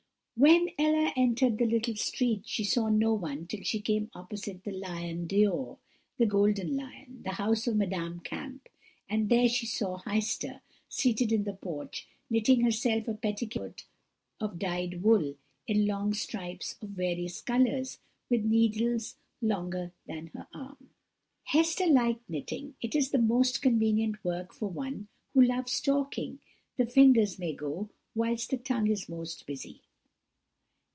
"When 0.37 0.69
Ella 0.79 1.13
entered 1.15 1.59
the 1.59 1.67
little 1.67 1.95
street, 1.95 2.47
she 2.47 2.63
saw 2.63 2.89
no 2.89 3.13
one 3.13 3.45
till 3.45 3.61
she 3.61 3.79
came 3.79 4.09
opposite 4.15 4.63
the 4.63 4.71
Lion 4.71 5.27
d'Or, 5.27 5.77
or 6.19 6.25
Golden 6.25 6.75
Lion, 6.75 7.21
the 7.21 7.33
house 7.33 7.67
of 7.67 7.75
Madame 7.75 8.21
Kamp, 8.21 8.67
and 9.07 9.29
there 9.29 9.47
she 9.47 9.67
saw 9.67 9.99
Heister, 9.99 10.61
seated 10.89 11.31
in 11.31 11.43
the 11.43 11.53
porch, 11.53 12.07
knitting 12.27 12.61
herself 12.61 13.07
a 13.07 13.13
petticoat 13.13 13.85
of 14.39 14.57
dyed 14.57 15.03
wool 15.03 15.35
in 15.67 15.85
long 15.85 16.11
stripes 16.11 16.75
of 16.81 16.89
various 16.89 17.39
colours, 17.39 17.99
with 18.27 18.43
needles 18.43 19.17
longer 19.43 19.91
than 20.07 20.31
her 20.33 20.47
arm. 20.55 20.89
"Heister 21.53 21.87
liked 21.87 22.27
knitting 22.27 22.73
it 22.81 22.95
is 22.95 23.11
the 23.11 23.19
most 23.19 23.61
convenient 23.61 24.23
work 24.25 24.53
for 24.55 24.69
one 24.69 25.07
who 25.35 25.43
loves 25.43 25.79
talking; 25.79 26.39
the 26.77 26.87
fingers 26.87 27.37
may 27.37 27.53
go 27.53 27.91
whilst 28.15 28.49
the 28.49 28.57
tongue 28.57 28.87
is 28.87 29.07
most 29.07 29.45
busy. 29.45 29.83